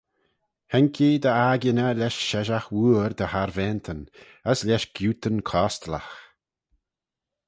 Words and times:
Haink 0.71 0.95
ee 1.07 1.21
dy 1.23 1.31
akin 1.51 1.81
eh 1.87 1.97
lesh 1.99 2.21
sheshaght 2.29 2.71
wooar 2.75 3.11
dy 3.19 3.25
harvaantyn, 3.33 4.01
as 4.49 4.59
lesh 4.67 4.89
giootyn 4.95 5.37
costlagh. 5.49 6.13